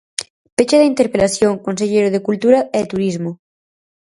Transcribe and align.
Peche 0.55 0.77
da 0.81 0.89
interpelación, 0.93 1.53
conselleiro 1.67 2.09
de 2.13 2.23
Cultura 2.27 2.59
e 2.79 2.89
Turismo. 2.91 3.31